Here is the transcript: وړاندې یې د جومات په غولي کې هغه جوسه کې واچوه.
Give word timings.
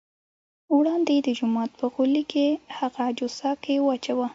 وړاندې 0.75 1.11
یې 1.17 1.21
د 1.27 1.29
جومات 1.39 1.71
په 1.79 1.85
غولي 1.93 2.23
کې 2.31 2.47
هغه 2.77 3.05
جوسه 3.17 3.49
کې 3.63 3.75
واچوه. 3.85 4.27